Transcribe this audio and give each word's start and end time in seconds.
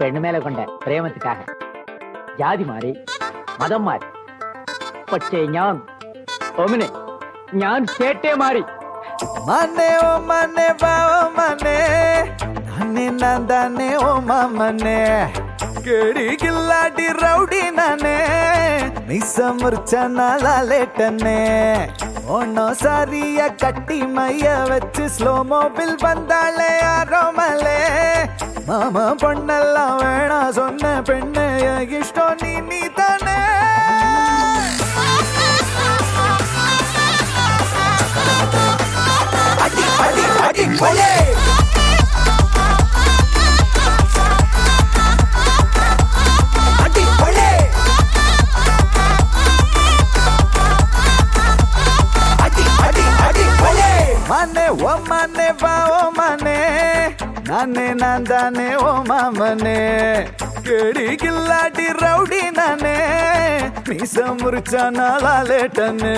பெண்ணு 0.00 0.20
மேல 0.20 0.36
கொண்ட 0.38 0.60
பிரேமத்துக்காக 0.84 1.40
ஜாதி 2.38 2.64
மாறி 2.64 2.92
மதம் 3.60 3.86
மாறி 3.86 4.06
പക്ഷേ 5.10 5.40
ഞാൻ 5.56 5.74
ഓമിനെ 6.62 6.88
ഞാൻ 7.62 7.80
ചേട്ടേ 7.96 8.32
മാറി 8.42 8.62
മനെ 9.48 9.90
ഓ 10.04 10.12
മനെ 10.28 10.68
ബാവ 10.82 11.12
മനെ 11.38 11.78
തന്നെ 12.68 13.06
നന്ദനെ 13.20 13.90
ഓ 14.04 14.12
മനെ 14.56 14.98
കേടികില്ലാടി 15.86 17.06
റൗഡി 17.20 17.62
നനെ 17.78 18.18
നിസമുർച്ച 19.08 19.94
നാളാലേട്ടനെ 20.16 21.40
ஒன்னும் 22.30 22.74
சரிய 22.80 23.40
கட்டி 23.62 23.98
மைய 24.16 24.44
வச்சு 24.70 25.04
ஸ்லோ 25.08 25.34
மோபில் 25.50 25.96
வந்தாளே 26.02 26.70
அரோமலே. 26.92 27.78
மாமா 28.68 29.06
பொண்ணெல்லாம் 29.22 29.96
வேணாம் 30.02 30.52
சொன்ன 30.52 30.92
பெண்ணு 31.08 31.46
இஷ்டம் 31.98 32.36
நீ 32.42 32.52
நீ 32.68 32.80
தானே 32.98 33.38
அடி 39.64 39.84
அடி 40.00 40.24
அடி 40.48 40.64
போயே 40.78 41.10
அப்பா 55.62 55.72
ஓ 55.94 56.04
மனே 56.16 56.60
நானே 57.48 57.86
நான் 57.92 58.26
தானே 58.28 58.66
ஓ 58.82 58.92
மாமனே. 59.08 59.74
கேடி 60.66 61.04
கில்லாட்டி 61.22 61.86
ரவுடி 62.00 62.40
நானே. 62.58 62.94
மீச 63.88 64.24
முறிச்சா 64.40 64.84
நாளா 64.98 65.34
லேட்டனு 65.50 66.14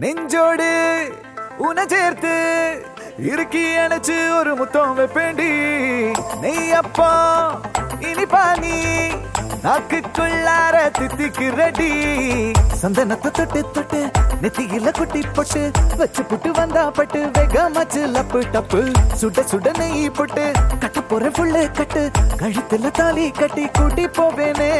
நெஞ்சோடு 0.00 0.70
உன 1.58 1.84
சேர்த்து 1.86 2.34
இறுக்கி 3.30 3.64
அணைச்சு 3.82 4.16
ஒரு 4.38 4.52
முத்தம் 4.56 4.94
வைப்பேண்டி 4.98 5.50
நெய்யப்பா 6.42 7.10
இனிப்பா 8.08 8.44
நீ. 8.62 8.74
நாக்குக்குள்ளார 9.64 10.76
தித்திக்கு 10.98 11.46
ரெடி 11.58 11.90
சந்தனத்தை 12.82 13.30
தொட்டு 13.30 13.60
தொட்டு 13.72 14.00
நெத்தியில 14.42 14.88
குட்டி 14.98 15.20
பொட்டு 15.36 15.62
வச்சு 16.00 16.22
புட்டு 16.30 16.50
வந்தா 16.58 16.82
பட்டு 16.98 17.20
வேகமாச்சு 17.36 18.02
லப்பு 18.14 18.40
டப்பு 18.54 18.80
சுட 19.20 19.44
சுட 19.52 19.72
நெய் 19.78 20.04
பொட்டு 20.18 20.44
கட்டு 20.82 21.02
போற 21.04 21.30
புள்ளு 21.30 21.62
கட்டு 21.78 22.02
கழுத்துல 22.42 22.90
தாலி 22.92 23.26
கட்டி 23.32 23.64
கூட்டி 23.78 24.06
போவேனே. 24.18 24.70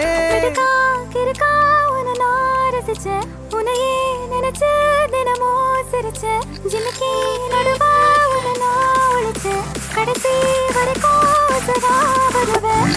உன்னையே 3.57 3.95
நினைச்சு 4.33 4.71
தினமோ 5.13 5.53
சிரிச்ச 5.91 6.25
ஜிமிக்கி 6.73 7.13
நடுவா 7.53 7.93
உன்னை 8.35 8.53
நான் 8.63 8.85
ஒழிச்சு 9.11 9.55
கடைசி 9.97 10.35
வரைக்கும் 10.77 11.27
சதா 11.69 11.95
வருவேன் 12.37 12.95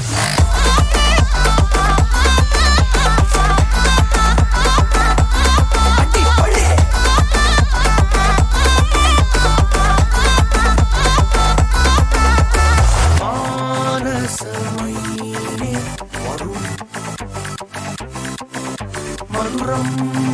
மரம் 19.72 20.29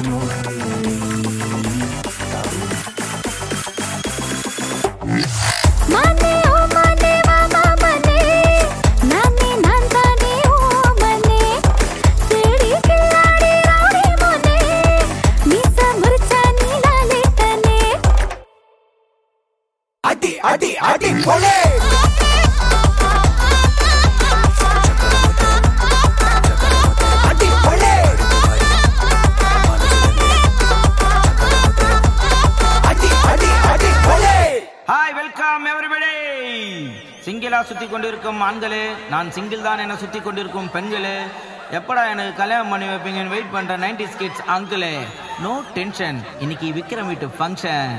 ஆண்களே 38.46 38.84
நான் 39.10 39.32
சிங்கிள் 39.32 39.62
தான் 39.62 39.80
என 39.80 39.96
சுற்றி 39.96 40.20
கொண்டிருக்கும் 40.20 40.70
பெண்களே. 40.70 41.18
எப்படா 41.72 42.02
எனக்கு 42.10 42.34
கல்யாணம் 42.36 42.72
பண்ணி 42.72 42.88
வைப்பீங்கன்னு 42.90 43.34
வெயிட் 43.34 43.54
பண்ணுற 43.54 43.76
நைன்டி 43.84 44.06
ஸ்கிட்ஸ் 44.06 44.44
அங்கிளே 44.48 44.94
நோ 45.40 45.54
டென்ஷன் 45.74 46.20
இன்னைக்கு 46.40 46.68
விக்ரம் 46.72 47.08
வீட்டு 47.08 47.28
ஃபங்க்ஷன் 47.38 47.96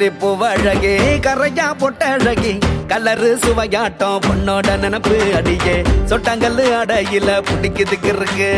கன்றி 0.00 0.16
பூவழகி 0.20 0.92
கரையா 1.24 1.66
பொட்டழகி 1.80 2.52
கலரு 2.88 3.30
சுவையாட்டம் 3.42 4.22
பொண்ணோட 4.26 4.68
நினப்பு 4.82 5.16
அடியே. 5.36 5.74
சொட்டங்கல்லு 6.08 6.64
அடையில 6.78 7.30
பிடிக்குதுக்கு 7.48 8.10
இருக்கு 8.12 8.48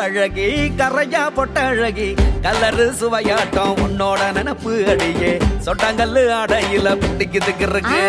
அழகி 0.00 0.46
கரையா 0.78 1.22
பொட்டழகி 1.36 2.08
கலரு 2.42 2.86
சுவையாட்டம் 3.00 3.80
உன்னோட 3.84 4.20
நினப்பு 4.32 4.72
அடியே. 4.86 5.32
சொட்டாங்கல்லு 5.64 6.22
ஆடையில 6.34 6.94
பிடிக்குதுக்கு 7.02 7.66
இருக்கு 7.68 8.00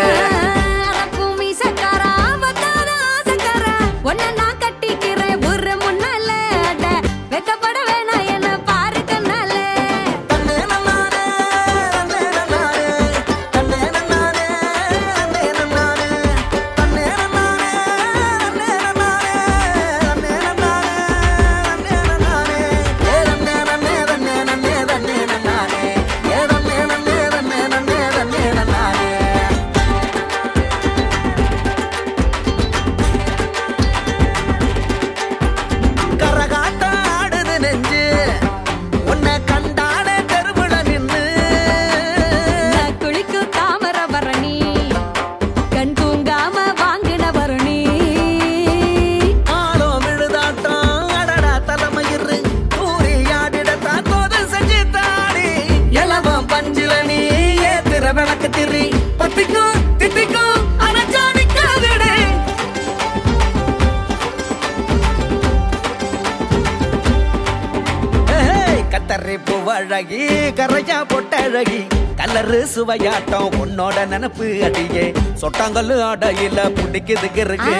கரை 69.31 69.43
புவழகி 69.49 70.23
கரையா 70.59 70.97
பொட்டழகி. 71.11 71.79
கலரு 72.19 72.59
சுவையாட்டம் 72.73 73.53
உன்னோட 73.61 73.97
நினப்பு 74.11 74.47
அடியே. 74.67 75.05
சொட்டாங்கல்லு 75.41 75.95
ஆடையில 76.09 76.59
பிடிக்குது 76.79 77.29
இருக்கு 77.35 77.75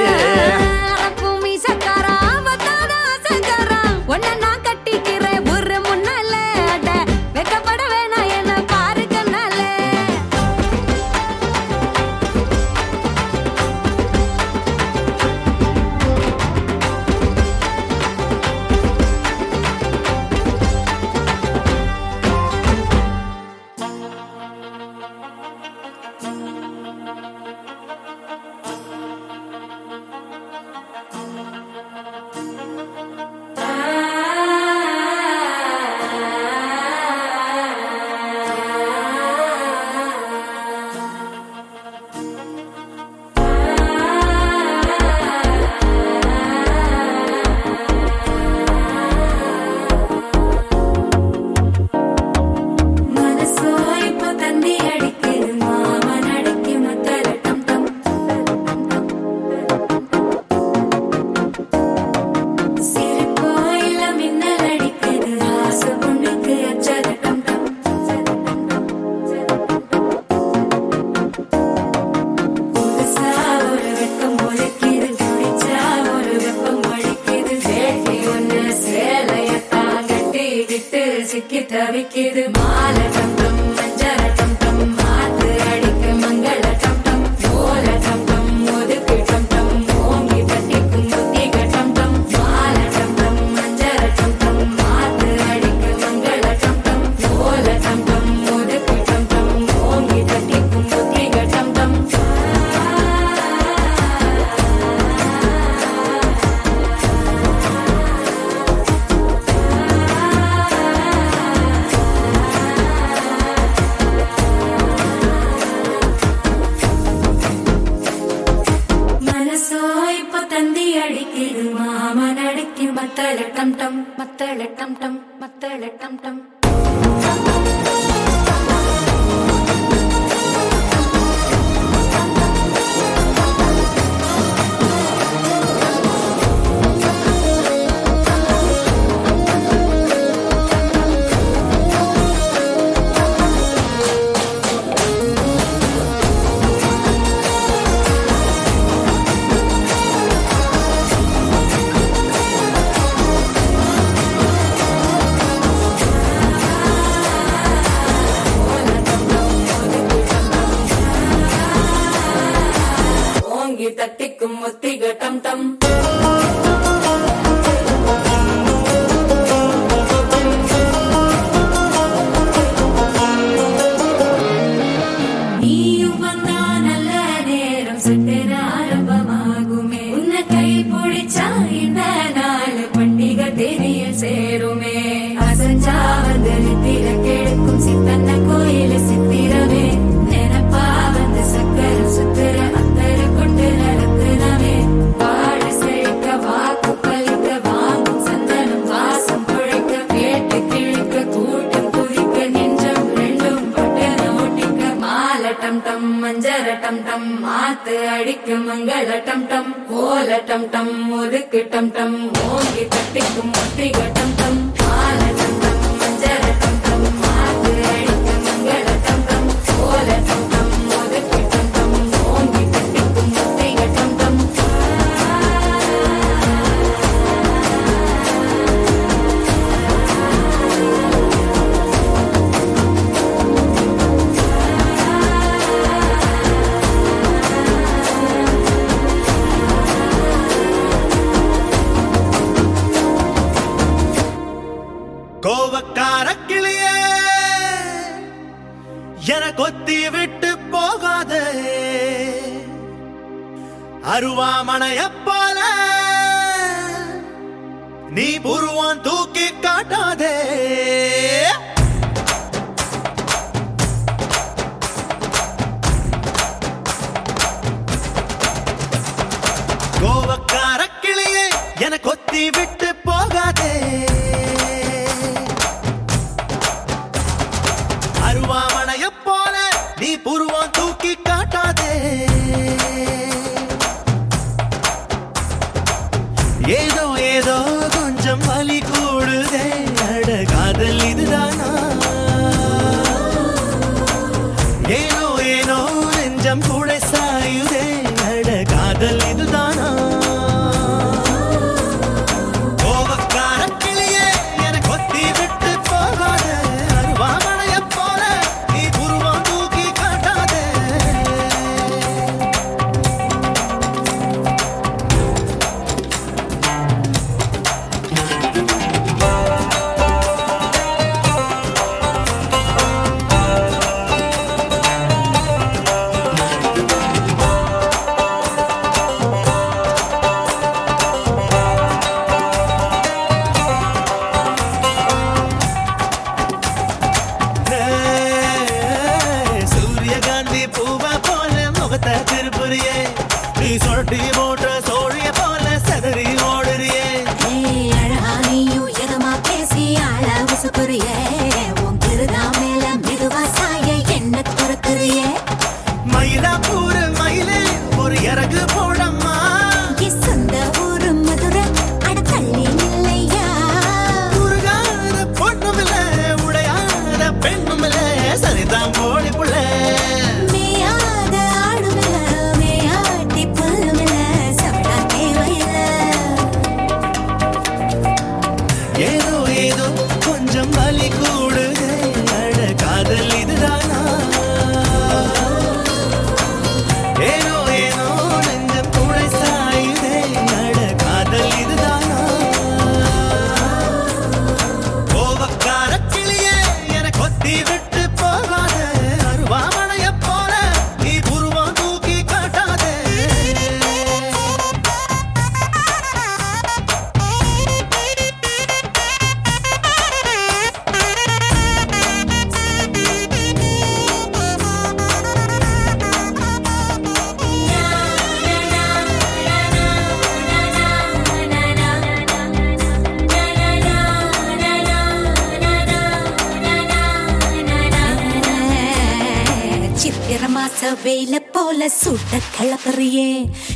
dum 126.12 126.20
dum. 126.24 126.51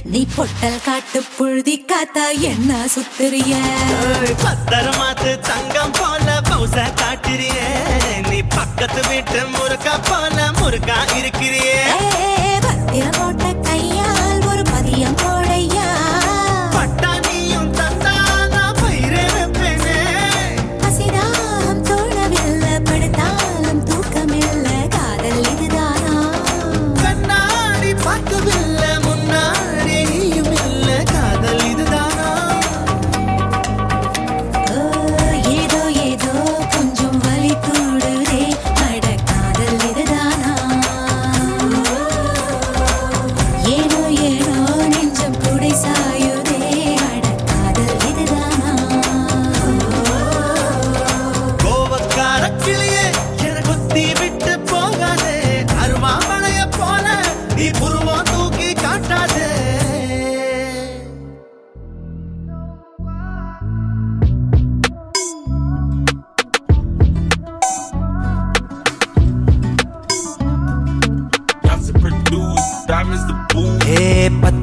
நீ 0.06 0.22
பொட்டல் 0.36 0.82
காட்டு 0.84 1.20
புழுதி 1.38 1.76
காத்தா 1.86 2.26
என்ன 2.46 2.72
சுத்துறிய? 2.94 3.54
பத்தரமாத்து 4.44 5.32
தங்கம் 5.48 5.94
போல 5.94 6.28
பவுச 6.50 6.78
காட்டுறிய. 7.02 7.58
நீ 8.30 8.40
பக்கத்து 8.56 9.02
வீட்டு 9.10 9.42
முருக்கா 9.54 9.96
போல 10.10 10.24
முருக்கா 10.60 10.98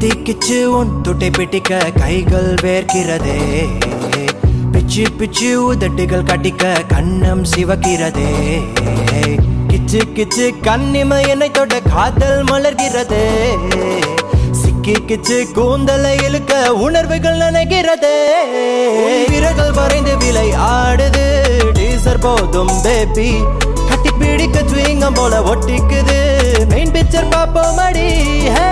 பத்திக்கிச்சு 0.03 0.57
உன் 0.77 0.89
துட்டை 1.03 1.29
பிடிக்க 1.33 1.77
கைகள் 1.99 2.49
வேர்க்கிறதே. 2.63 3.35
பிச்சு 4.73 5.05
பிச்சு 5.19 5.49
உதட்டுகள் 5.67 6.25
கட்டிக்க 6.31 6.73
கண்ணம் 6.93 7.45
சிவக்கிறதே. 7.51 8.31
கிச்சு 9.71 10.01
கிச்சு 10.17 10.47
கண்ணிமை 10.67 11.21
என்னை 11.29 11.51
தொட 11.51 11.79
காதல் 11.93 12.43
மலர்கிறதே. 12.51 13.23
சிக்கி 14.63 14.97
கிச்சு 15.11 15.39
கூந்தலை 15.53 16.15
இழுக்க 16.25 16.75
உணர்வுகள் 16.87 17.39
நினைக்கிறதே 17.45 18.17
விரகல் 19.33 19.75
வரைந்து 19.79 20.17
விலை 20.25 20.49
ஆடுது 20.73 21.27
டீசர் 21.79 22.23
போதும் 22.27 22.75
பேபி 22.83 23.31
கட்டி 23.89 24.13
பிடிக்க 24.19 24.65
சுவிங்கம் 24.73 25.19
போல 25.21 25.41
ஒட்டிக்குது. 25.53 26.21
மெயின் 26.73 26.95
பிக்சர் 26.99 27.33
பாப்போம் 27.37 27.81
அடி 27.87 28.09
ஹே 28.57 28.69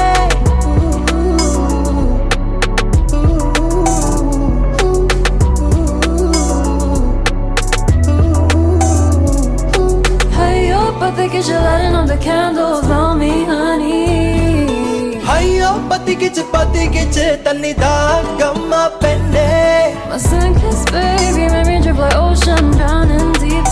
need 11.41 11.49
you 11.49 11.59
lighting 11.59 11.95
up 11.95 12.07
the 12.07 12.17
candles 12.19 12.85
on 12.85 13.19
me, 13.19 13.45
honey. 13.45 15.15
Hiya, 15.29 15.71
oh, 15.73 15.87
pati 15.89 16.15
kiche, 16.17 16.43
pati 16.53 16.89
kiche, 16.89 17.43
tani 17.45 17.73
da 17.75 18.23
gamma 18.39 18.93
penne. 19.01 19.95
My 20.09 20.19
sun 20.19 20.55
kissed 20.61 20.91
baby, 20.93 21.49
made 21.53 21.67
me 21.67 21.83
drip 21.83 21.97
like 21.97 22.15
ocean, 22.17 22.71
drowning 22.77 23.33
deep. 23.41 23.65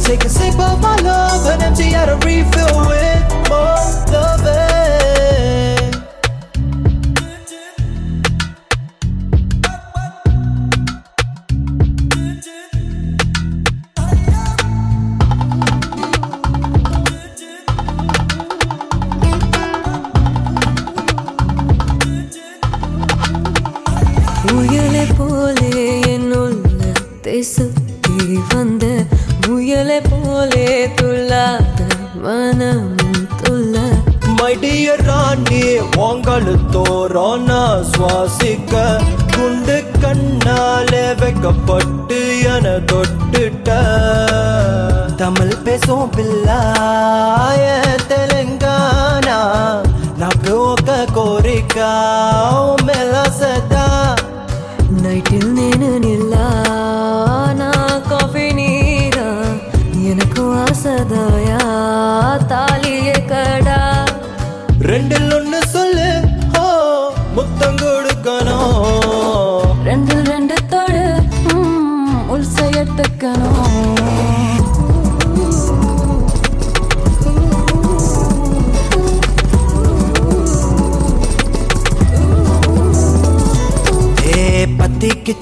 Take 0.00 0.24
a 0.24 0.28
sip 0.28 0.58
of 0.58 0.80
my 0.80 0.96
love, 1.02 1.44
but 1.44 1.62
empty 1.62 1.94
out 1.94 2.08
a 2.08 2.16
refill. 2.24 2.88
With 2.88 3.15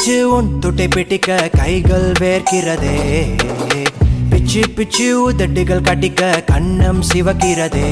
பத்திக்கிச்சு 0.04 0.22
உன் 0.22 0.48
துட்டை 0.60 0.86
பிடிக்க 0.90 1.36
கைகள் 1.56 2.12
வேர்க்கிறதே. 2.20 2.96
பிச்சு 4.30 4.62
பிச்சு 4.76 5.06
உதட்டுகள் 5.30 5.80
கட்டிக்க 5.80 6.22
கண்ணம் 6.50 7.00
சிவக்கிறதே. 7.12 7.86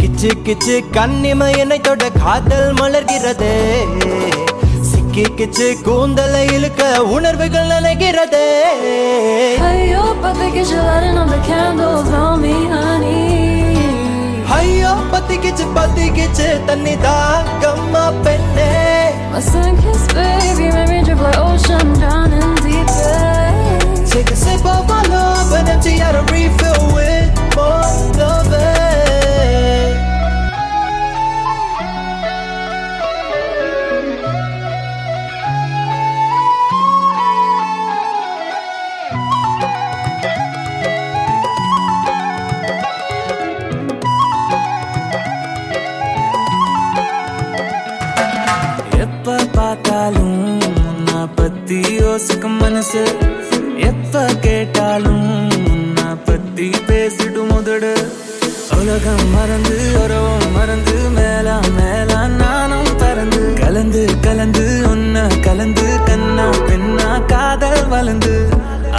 கிச்சு 0.00 0.30
கிச்சு 0.44 0.74
கண்ணிமை 0.92 1.56
என்னை 1.56 1.78
தொட 1.80 2.10
காதல் 2.10 2.74
மலர்கிறதே. 2.74 3.54
சிக்கி 4.90 5.24
கிச்சு 5.38 5.82
கூந்தலை 5.82 6.44
இழுக்க 6.52 7.02
உணர்வுகள் 7.02 7.70
honey. 12.72 13.24
ஐயோ 14.48 14.94
பத்திக்கிச்சு 15.12 15.66
பத்திக்கிச்சு 15.76 16.64
தண்ணி 16.64 16.94
தாகம்மா 16.94 18.04
பெண்ணே 18.22 18.95
My 19.32 19.40
sun-kissed 19.40 20.14
baby 20.14 20.70
made 20.74 20.88
me 20.88 21.04
drip 21.04 21.18
like 21.18 21.38
ocean 21.38 21.92
drowning 21.94 22.54
deep 22.64 22.88
end. 22.88 24.06
Take 24.06 24.30
a 24.30 24.36
sip 24.36 24.64
of 24.64 24.88
my 24.88 25.02
love 25.08 25.52
and 25.52 25.68
empty 25.68 26.00
out 26.00 26.14
a 26.14 26.22
refill 26.32 26.85
மனசு 52.86 53.04
எப்ப 53.86 54.20
கேட்டாலும் 54.40 55.30
உன்னை 55.70 56.04
பத்தி 56.26 56.66
பேசிட்டு 56.88 57.42
முதடு. 57.48 57.90
உலகம் 58.78 59.24
மறந்து 59.30 59.76
உறவம் 60.02 60.44
மறந்து 60.56 60.94
மேலா 61.16 61.56
மேலா 61.78 62.20
நானும் 62.42 62.92
பறந்து. 62.98 63.40
கலந்து 63.60 64.02
கலந்து 64.20 64.64
உன்னை 64.90 65.24
கலந்து 65.40 65.86
கண்ணா 66.08 66.46
பெண்ணா 66.68 67.08
காதல் 67.26 67.84
வளர்ந்து. 67.88 68.36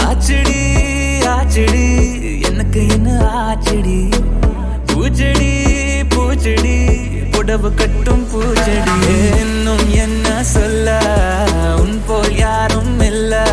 ஆச்சடி 0.06 0.60
ஆச்சடி 1.36 1.86
எனக்கு 2.50 2.84
என்ன 2.98 3.10
ஆச்சடி? 3.44 4.00
பூச்செடி 4.92 5.52
பூச்செடி 6.16 6.78
புடவு 7.32 7.72
கட்டும் 7.74 8.28
பூச்செடி. 8.34 8.98
இன்னும் 9.44 9.88
என்ன 10.06 10.44
சொல்ல? 10.56 10.90
உன் 11.82 11.98
போல் 12.08 12.36
யாரும் 12.38 13.00
இல்லை. 13.10 13.44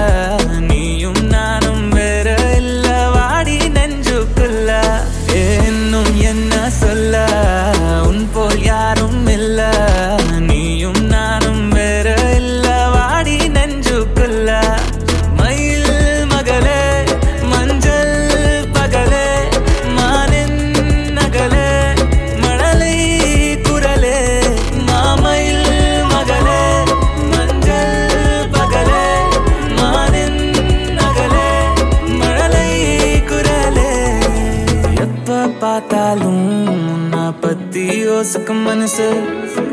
மனசு. 38.84 39.06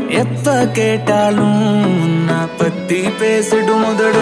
எப்ப 0.10 0.54
கேட்டாலும் 0.74 1.64
உன்னை 2.02 2.38
பத்தி 2.58 3.00
பேசிடும் 3.20 3.84
முதடு 3.84 4.22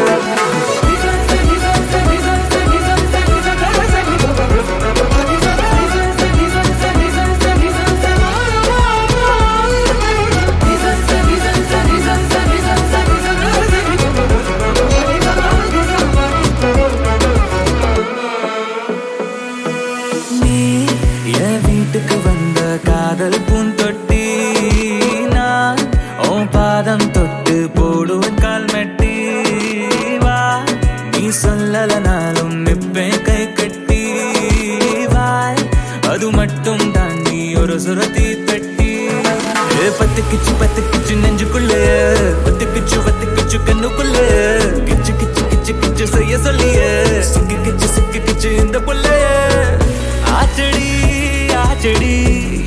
பூச்செடி 51.82 52.16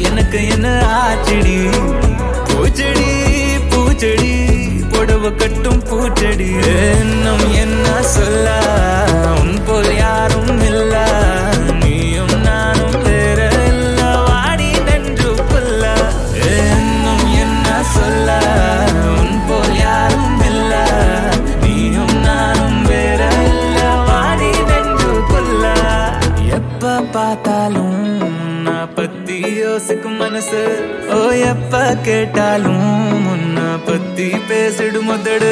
எனக்கு 0.08 0.38
என்ன 0.48 0.66
ஆச்செடி? 0.98 1.56
பூச்செடி 2.48 3.10
பூச்செடி 3.72 4.30
புடவை 4.92 5.30
கட்டும் 5.34 5.82
பூச்செடி. 5.90 6.48
இன்னும் 7.00 7.44
என்ன 7.54 8.02
சொல்ல? 8.14 8.48
மனசுக்கு 29.82 30.08
மனசு. 30.08 30.60
ஓ 31.12 31.16
எப்ப 31.44 31.76
கேட்டாலும் 32.02 32.84
முன்ன 33.24 33.58
பத்தி 33.86 34.26
பேசிடு 34.48 35.00
முதடு 35.08 35.50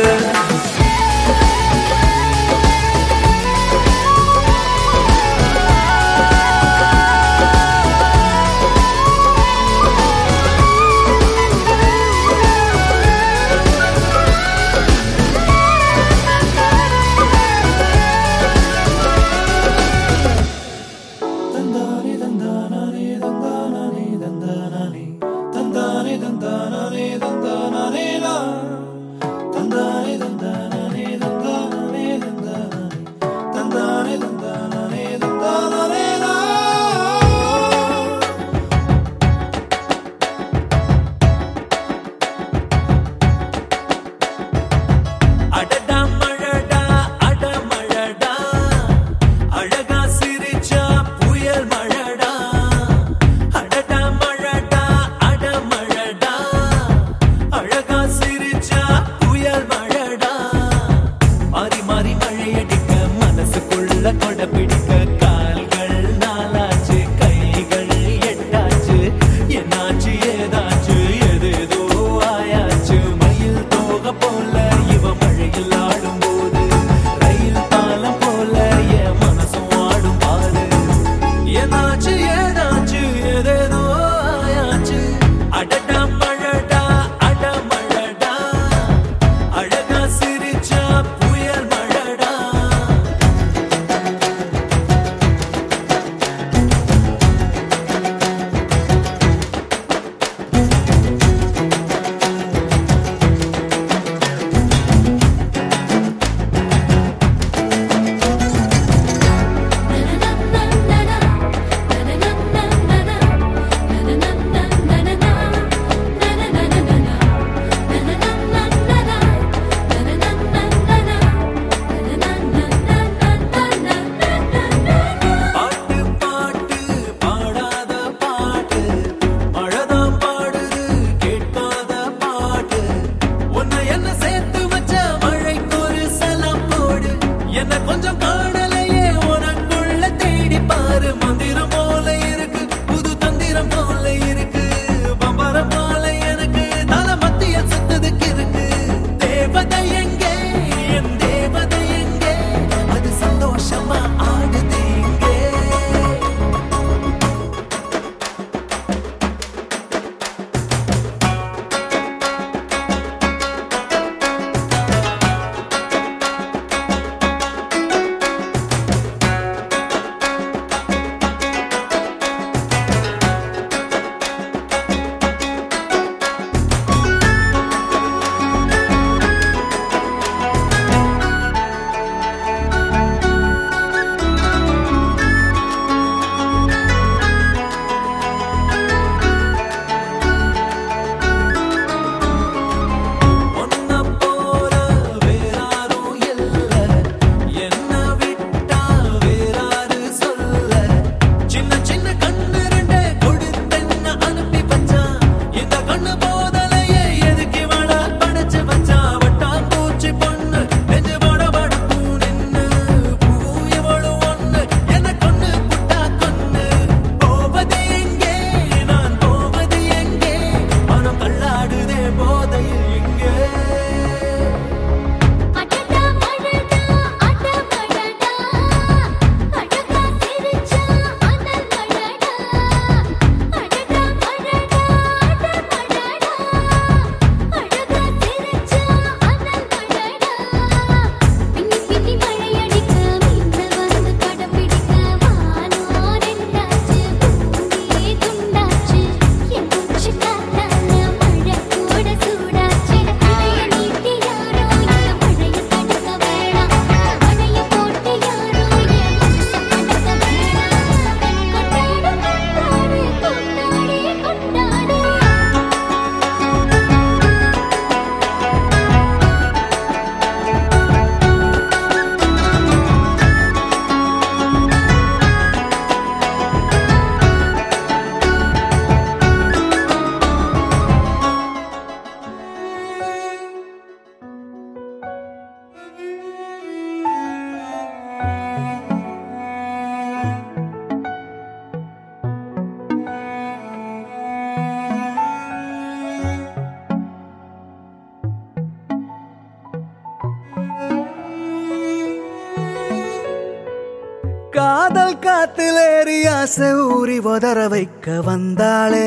காதல் 305.11 305.23
காத்திலேறி 305.27 306.17
ஆசை 306.31 306.67
ஊறி 306.94 307.17
உதற 307.31 307.69
வைக்க 307.69 308.13
வந்தாளே 308.27 309.06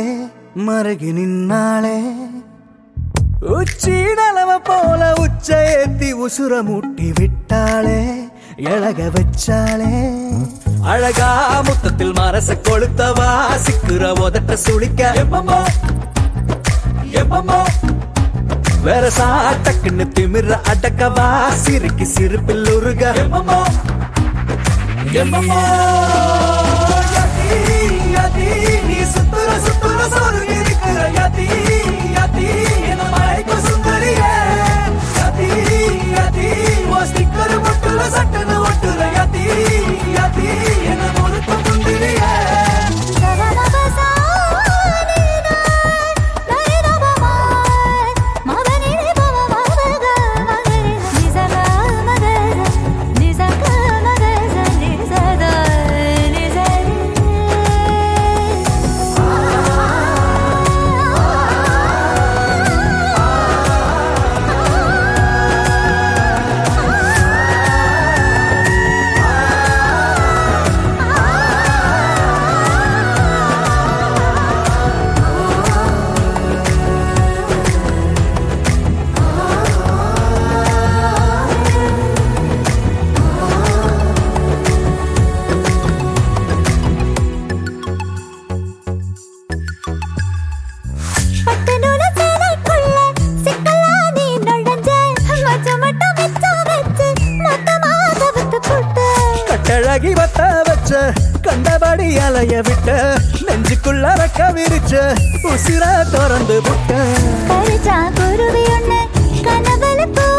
மருகி 0.66 1.12
நின்னாளே. 1.18 1.98
உச்சி 3.58 3.94
நலவ 4.18 4.52
போல 4.64 5.02
உச்ச 5.24 5.48
ஏத்தி 5.76 6.10
உசுர 6.26 6.60
மூட்டி 6.70 7.08
விட்டாளே 7.20 8.00
எழக 8.72 9.00
வச்சாளே. 9.16 9.92
அழகா 10.92 11.30
முத்தத்தில் 11.68 12.14
மரச 12.20 12.58
கொளுத்தவா 12.70 13.30
சிக்குற 13.66 14.12
உதட்ட 14.26 14.58
சுழிக்க 14.66 15.02
வேற 18.84 19.06
சாட்டக்குன்னு 19.18 20.06
திமிர 20.20 20.60
அடக்கவா 20.72 21.28
சிரிக்கு 21.64 22.06
சிரிப்பில் 22.16 22.66
உருக. 22.76 23.14
எப்பமோ 25.04 25.40
எப்பமோ 25.40 25.58
யதி, 27.16 27.58
யதி, 28.16 28.48
நீ 28.88 28.98
சுத்துற 29.14 29.50
சுத்துற 29.66 30.00
சொருகி 30.14 30.56
இருக்கிற 30.60 31.02
யதி, 31.18 31.48
யதி, 32.14 32.48
என்ன 32.92 33.04
மயக்கும் 33.14 33.66
சுந்தரியே. 33.68 34.32
யதி, 35.18 35.50
யதி, 36.16 36.50
உன் 36.88 37.08
sticker 37.10 37.50
முட்டுல 37.66 38.02
சட்டுன்னு 38.16 38.58
ஒட்டுற 38.64 39.02
யதி, 39.18 39.46
யதி, 40.18 40.50
அலைய 102.20 102.56
விட்ட 102.62 102.90
நெஞ்சுக்குள்ள 103.48 104.06
ரக்க 104.16 104.42
விரிச்ச 104.54 104.94
உசிர 105.50 105.84
திறந்து 106.12 106.58
விட்ட. 106.62 106.92
குருவி 108.18 108.64
ஒண்ணு 108.76 109.00
கனவுல 109.44 110.02
பூவையில 110.10 110.33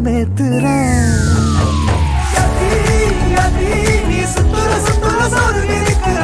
தாகமேத்துற 0.00 0.64
நீ 4.08 4.18
சுத்துற 4.32 4.72
சுத்துற 4.86 5.20
சோறு 5.32 5.62
இருக்கிற 5.70 6.18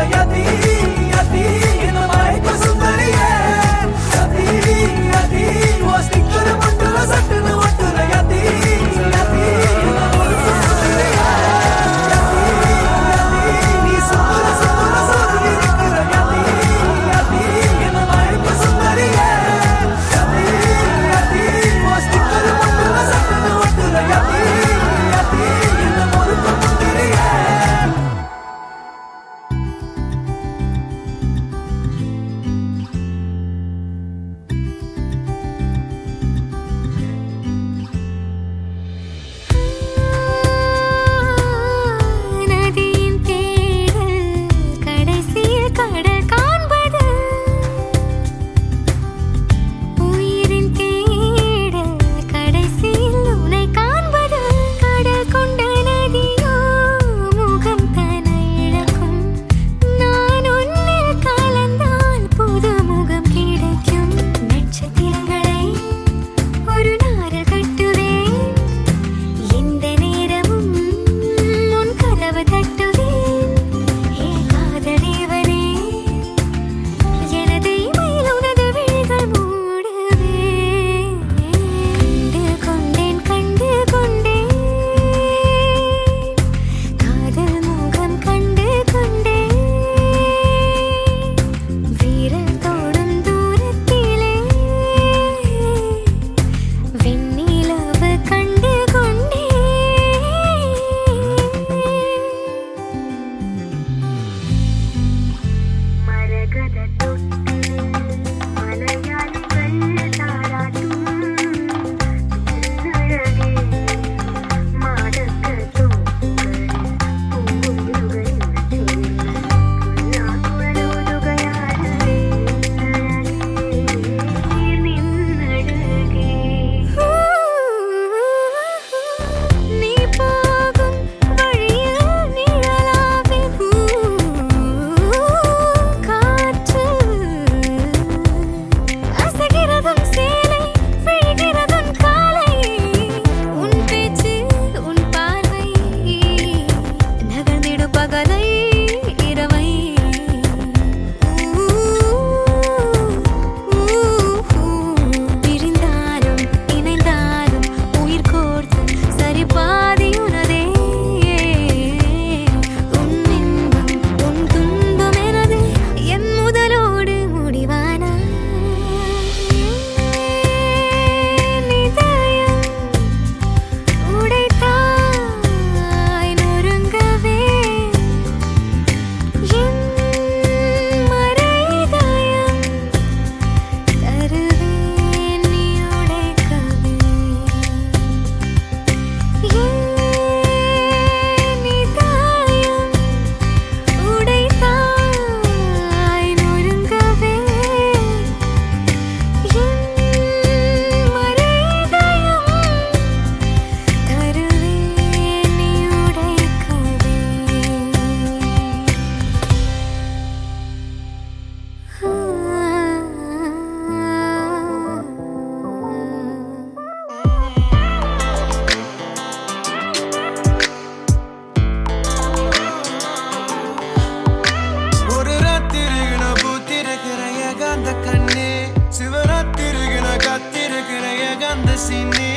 பசினே 231.86 232.28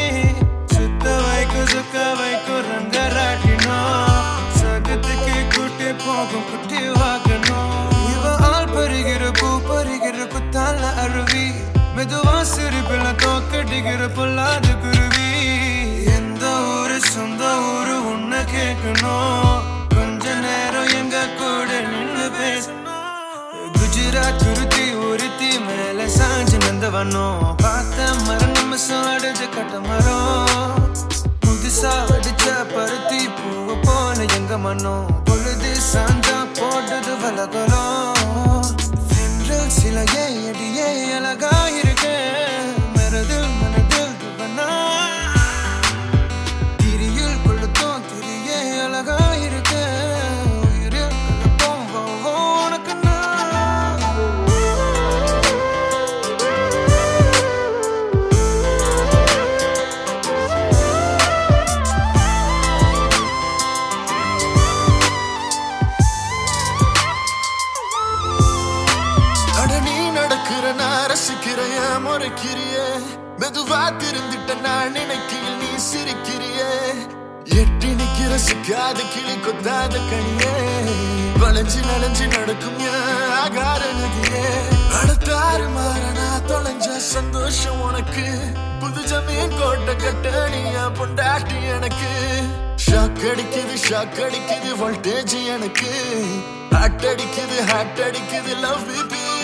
சுத்த 0.71 1.03
வைக்கோ 1.25 1.61
சுக்க 1.73 1.97
வைக்கோ 2.19 2.55
ரங்க 2.65 2.95
ராட்டினோம் 3.13 4.25
சகத்துக்கு 4.59 5.35
கூட்டி 5.53 5.89
போகும் 6.01 6.43
குட்டி 6.49 6.81
வாகனம் 6.95 7.93
இவ 8.13 8.33
ஆள் 8.49 8.67
பருகிற 8.73 9.23
பூ 9.39 9.49
பருகிற 9.69 10.17
புத்தால 10.33 10.81
அருவி. 11.03 11.45
மெதுவா 11.95 12.35
சிறுபில 12.53 13.05
தோக்கடிக்கிற 13.23 14.09
பொல்லாத 14.17 14.67
குருவி. 14.83 15.29
எந்த 16.17 16.43
ஊரு 16.73 16.99
சொந்த 17.13 17.43
ஊரு 17.71 17.95
உன்னை 18.11 18.41
கேட்கணும் 18.53 19.63
கொஞ்ச 19.95 20.35
நேரம் 20.45 20.91
எங்க 20.99 21.25
கூட 21.39 21.69
நின்று 21.91 22.27
பேசணும். 22.39 22.83
குஜராத் 23.77 24.41
துருத்தி 24.43 24.85
உருத்தி 25.07 25.51
மேல 25.67 26.09
சாஞ்சு 26.17 26.59
நந்தவனும் 26.65 27.47
புதுசா 28.89 29.07
அடிச்ச 29.13 29.23
நிமிஷம் 29.23 29.53
கட்ட 29.53 29.77
மரம். 29.85 30.83
புதுசா 31.43 31.89
அடிச்ச 32.13 32.45
பருத்தி 32.71 33.19
பூவ 33.38 33.75
போல 33.85 34.19
எங்க 34.38 34.57
மனம் 34.65 35.09
பொழுது 35.27 35.71
சாந்தா 35.89 36.38
போட்டது 36.59 37.15
வலகலம் 37.23 38.69
தென்றல் 39.11 39.73
சிலையே 39.79 40.25
அடியே 40.51 40.88
அழகாயிரு. 41.17 41.86
நான் 74.68 74.91
நினைக்கையில் 74.91 75.57
நீ 75.57 75.70
சிரிக்கிறிய. 75.89 76.59
எட்டி 77.45 77.89
நிக்கிற 77.89 78.34
சிக்காத 78.47 78.99
கிளி 79.13 79.36
கொத்தாத 79.36 79.99
கனியே. 80.09 80.55
வளைஞ்சு 81.41 81.80
நனைஞ்சு 81.89 82.38
நடக்கும் 82.38 82.80
ஆகார 83.43 83.82
நதியே. 83.99 84.43
அடுத்தாறு 84.99 85.68
மாறனா 85.78 86.28
தொலைஞ்ச 86.47 86.97
சந்தோஷம் 86.97 87.82
உனக்கு. 87.82 88.26
புது 88.80 89.01
ஜமீன் 89.01 89.59
கோட்டை 89.59 89.95
கட்ட 89.95 90.49
நீயா 90.49 90.89
பொண்டாட்டி 90.89 91.57
எனக்கு. 91.76 92.11
ஷாக் 92.86 93.24
அடிக்குது 93.32 93.76
ஷாக் 93.89 94.20
அடிக்குது 94.28 94.70
வோல்டேஜ் 94.82 95.45
எனக்கு. 95.45 95.91
ஹாட் 96.72 97.05
அடிக்குது 97.05 97.57
ஹாட் 97.72 97.99
அடிக்குது 97.99 98.59
லவ் 98.59 98.84
பிபி 98.89 99.36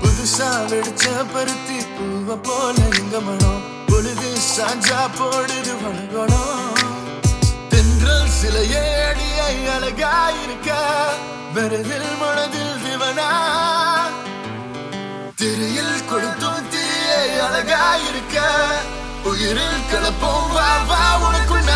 புதுசா 0.00 0.48
வெடிச்ச 0.70 1.04
பருத்தி 1.32 1.78
பூவ 1.94 2.36
போல 2.36 2.74
எங்க 2.98 3.20
மனம். 3.20 3.62
பொழுது 3.86 4.30
சாஞ்சா 4.56 5.00
போடுது 5.18 5.74
வணங்கணும். 5.82 6.78
தென்றல் 7.68 8.30
சிலையே 8.40 8.84
அடியை 9.04 9.68
அழகாயிருக்க 9.68 10.70
இருக்க 11.64 12.10
மனதில் 12.20 12.76
திவனா. 12.84 13.30
திரையில் 15.34 16.04
கொடுத்தும் 16.04 16.68
தீயை 16.68 17.40
அழகாயிருக்க 17.40 18.38
உயிரில் 19.22 19.82
கலப்போம் 19.92 20.48
வா 20.52 20.68
வா 20.90 21.02
உனக்குள் 21.28 21.68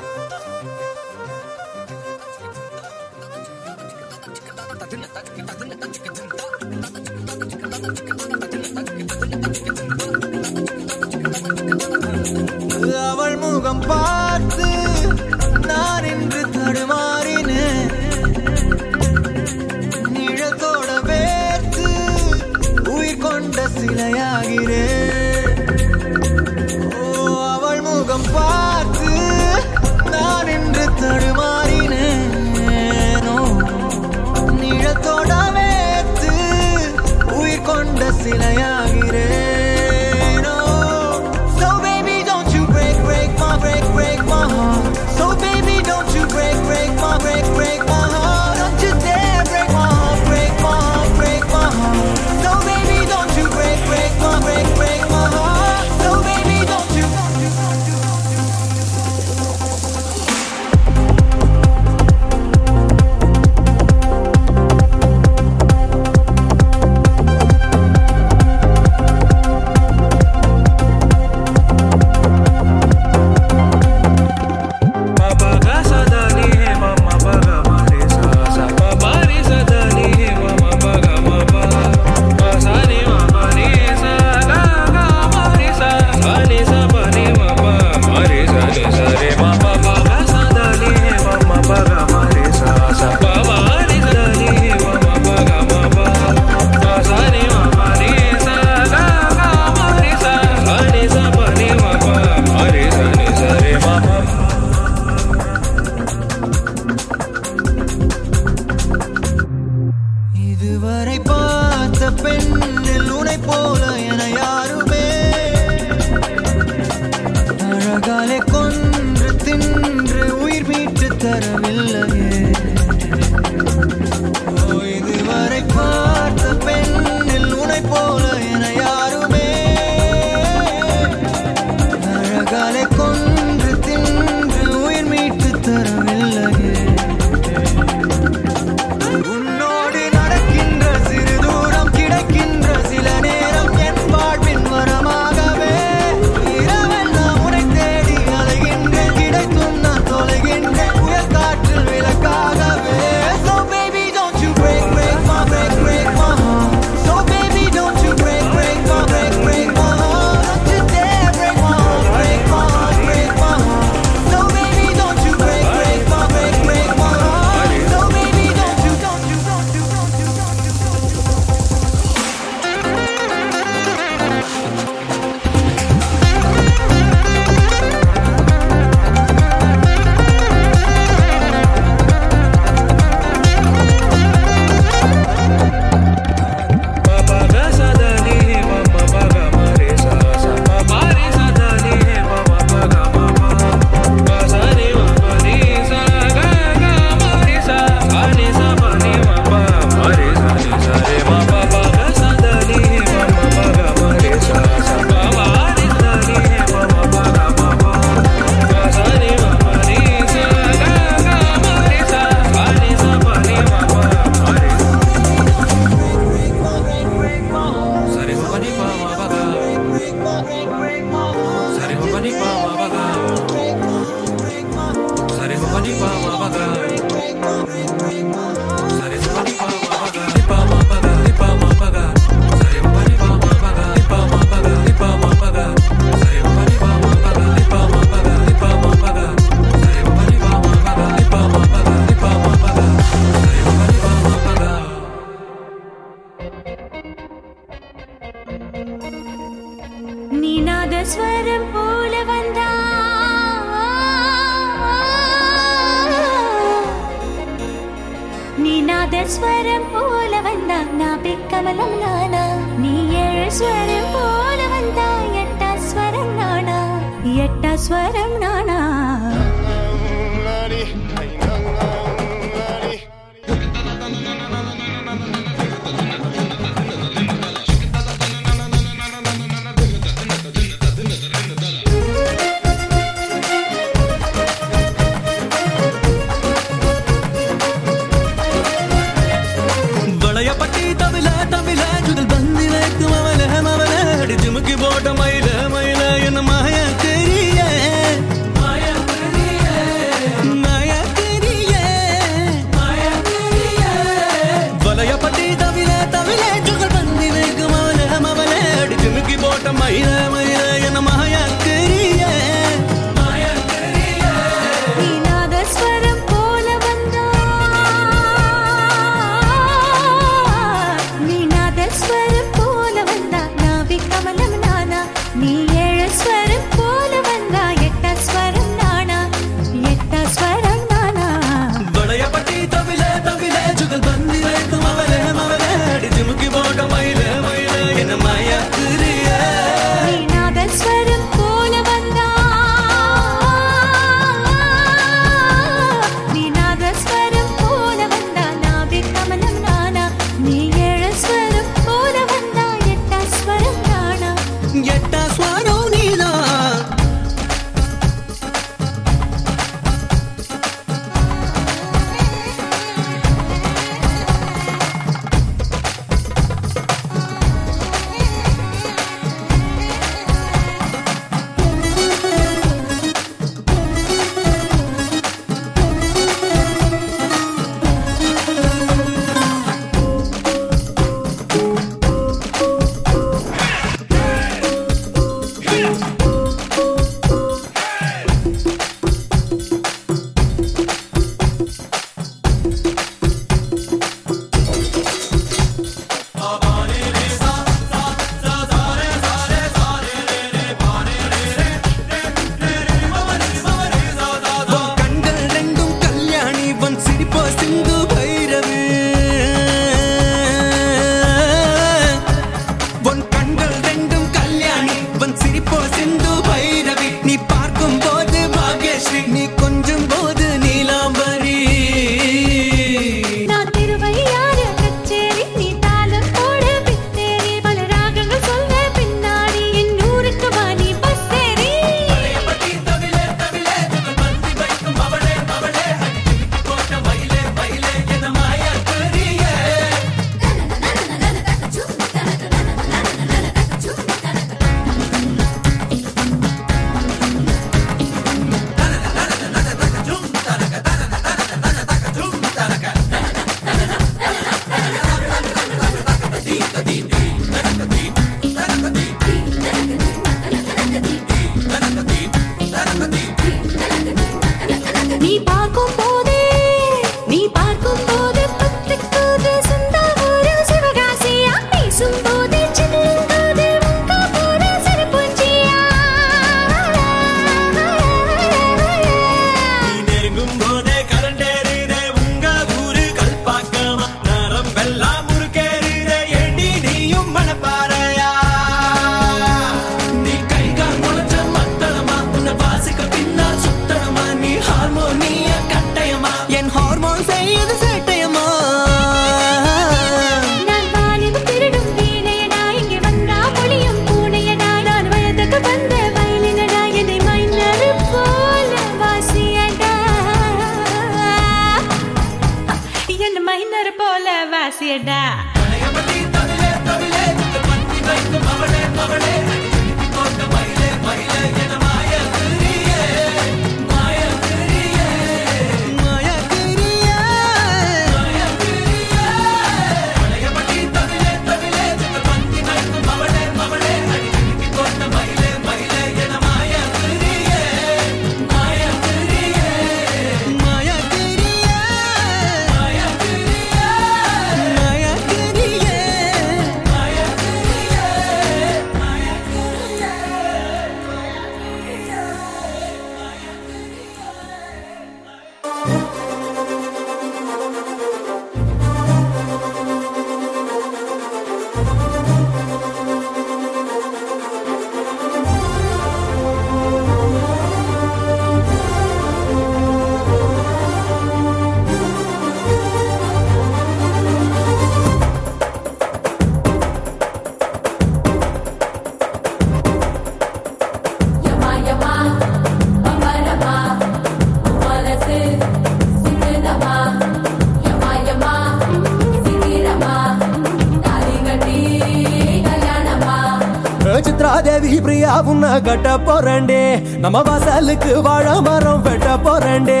கட்ட 595.80 596.16
போறண்டே 596.18 596.82
நம்ம 597.18 597.42
வாசலுக்கு 597.42 598.22
வாழ 598.22 598.60
மரம் 598.60 599.02
வெட்ட 599.02 599.36
போறண்டே 599.46 600.00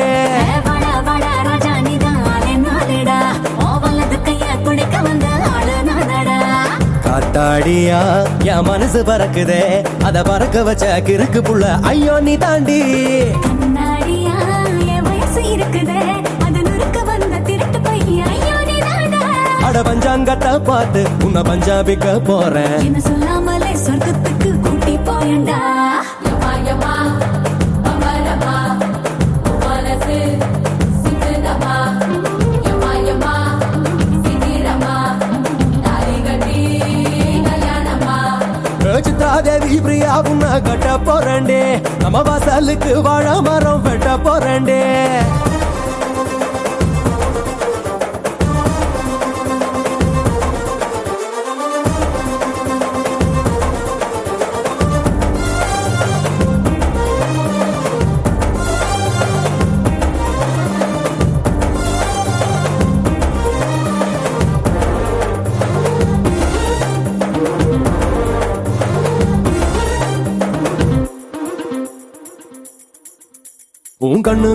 காத்தாடியா 7.04 8.00
என் 8.44 8.66
மனசு 8.68 9.00
பறக்குதே. 9.04 9.62
அத 10.04 10.22
பறக்க 10.22 10.62
வச்ச 10.62 10.84
கிறுக்கு 11.08 11.40
புள்ள 11.40 11.64
ஐயோ 11.82 12.14
நீ 12.20 12.34
தாண்டி. 12.36 12.78
அட 19.66 19.80
பஞ்சாங்கத்தை 19.82 20.52
பார்த்து 20.64 21.02
உன்னை 21.24 21.42
பஞ்சாபிக்க 21.42 22.06
போறேன். 22.24 22.78
இருந்தா 25.32 25.60
மாயமா 26.40 26.94
அமரமா 27.90 28.56
மனசு 29.62 30.18
சிந்தமா 31.02 31.76
மாயமா 32.82 33.34
கட்ட 40.66 40.88
போறண்டே 41.06 41.62
நம்ம 42.02 42.22
வாசலுக்கு 42.22 42.94
வாழ 43.02 43.26
மரம் 43.40 43.82
வெட்ட 43.82 44.16
போறண்டே 44.24 44.80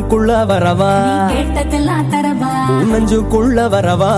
நெஞ்சுக்குள்ள 0.10 0.34
வரவா? 0.50 0.92
உன் 2.74 2.92
நெஞ்சுக்குள்ள 2.92 3.64
வரவா? 3.74 4.12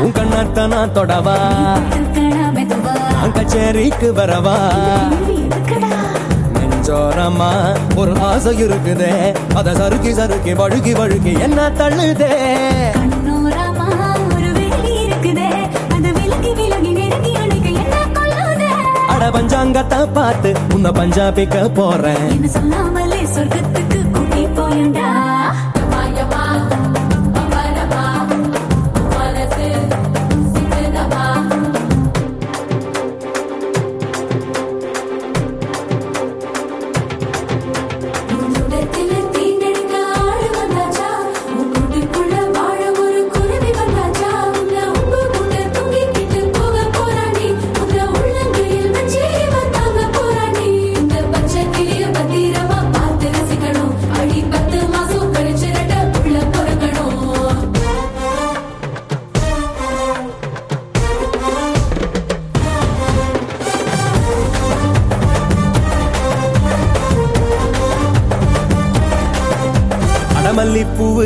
உன் 0.00 0.12
கண்ணாத்த 0.16 0.66
தொடவா? 0.96 1.36
கச்சேரிக்கு 3.36 4.08
வரவா? 4.18 4.56
நெஞ்சோரமா 6.58 7.50
ஒரு 7.96 8.14
ஆசை 8.20 8.52
இருக்குதே. 8.64 9.12
அத 9.54 9.74
சறுக்கி 9.80 10.12
சறுக்கி 10.20 10.54
வழுக்கி 10.62 10.94
வழுக்கி 11.00 11.34
என்ன 11.40 11.68
தள்ளுதே? 11.80 12.34
பஞ்சாங்கத்தை 19.34 19.98
பார்த்து 20.12 20.50
உன்னை 20.74 20.90
பஞ்சாபிக்க 20.90 21.56
போறேன். 21.74 22.26
சொல்லாமலே 22.54 23.20
சொர்க்கத்துக்கு 23.34 23.91
you 24.78 24.92
down. 24.92 25.11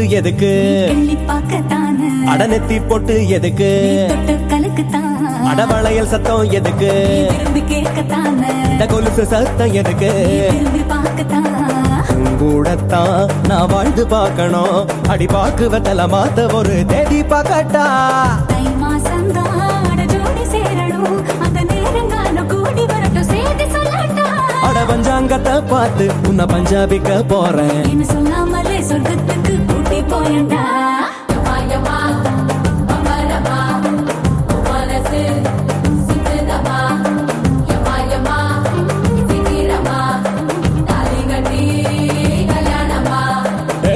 எதுக்கு? 0.08 0.52
அடநெத்தி 2.26 2.86
போட்டு 2.88 3.28
எதுக்கு? 3.28 3.70
அடவளையல் 5.50 6.06
சத்தம் 6.06 6.50
எதுக்கு? 6.50 6.92
கொலுசு 8.88 9.26
சத்தம் 9.26 9.72
எதுக்கு? 9.72 10.10
கூடத்தான் 12.38 13.30
நான் 13.48 13.66
வாழ்ந்து 13.66 14.06
பார்க்கணும். 14.06 14.88
அடி 15.08 15.24
பாக்குவதல 15.24 16.06
மாத்த 16.14 16.54
ஒரு 16.54 16.84
தேதி 16.86 17.22
பார்க்கட்டா. 17.22 17.86
அட 24.62 24.82
பஞ்சாங்கத்தை 24.82 25.62
பார்த்து 25.68 26.12
உன்னை 26.28 26.44
பஞ்சாபிக்க 26.44 27.24
போறேன். 27.28 28.04
சொல்லாமலே 28.04 28.78
சொர்க்கத்துக்கு 28.78 29.75
போயண்டா? 30.10 30.64
யமா 31.70 31.96
அமரமா 32.94 33.58
மனசு 34.68 35.20
சுத்தமா 36.08 36.78
யமா 37.70 37.94
யமா 38.12 38.36
சிக்கிரமா 39.28 39.98
தாலி 40.86 41.22
கட்டி 41.30 41.62
கல்யாணமா? 42.52 43.20
ஏ 43.86 43.94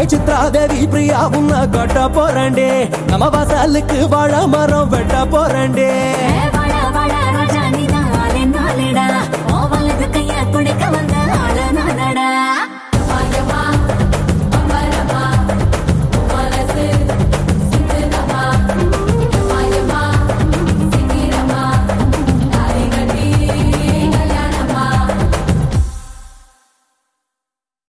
பிரியா 0.86 1.20
உன்னை 1.38 1.68
கட்ட 1.68 2.08
போறேன்டே. 2.08 2.70
நம்ம 3.06 3.28
வாசலுக்கு 3.28 4.08
வாழ 4.08 4.46
மரம் 4.46 4.88
வெட்ட 4.88 5.24
போறேன்டே. 5.24 5.90
ஏ 6.36 6.46